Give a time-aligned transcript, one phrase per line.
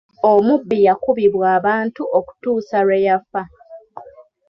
[0.31, 3.41] Omubbi yakubibwa abantu okutuusa lwe yafa.